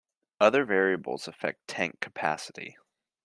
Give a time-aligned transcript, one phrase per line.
[0.39, 2.75] Other variables affect tank capacity.